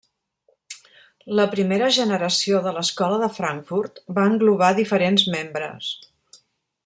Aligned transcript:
La 1.39 1.45
primera 1.51 1.89
generació 1.97 2.63
de 2.67 2.73
l'Escola 2.77 3.21
de 3.25 3.31
Frankfurt 3.37 4.03
va 4.19 4.27
englobar 4.31 4.75
diferents 4.83 5.31
membres. 5.37 5.93